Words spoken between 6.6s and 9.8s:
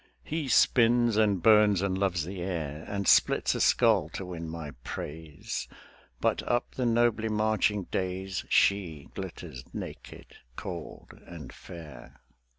the nobly marching days She glitters